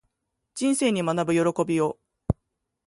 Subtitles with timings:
[0.55, 1.99] 人生に学ぶ喜びを